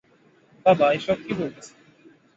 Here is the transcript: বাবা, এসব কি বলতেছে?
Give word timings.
বাবা, 0.65 0.85
এসব 0.97 1.17
কি 1.25 1.31
বলতেছে? 1.39 1.71